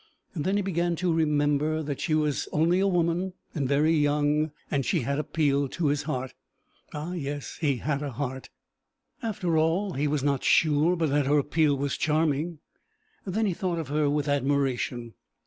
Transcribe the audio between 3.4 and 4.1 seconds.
and very